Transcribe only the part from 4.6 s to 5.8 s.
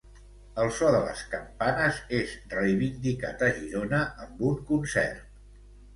concert.